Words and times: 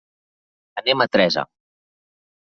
Anem 0.81 1.03
a 1.05 1.07
Teresa. 1.15 1.43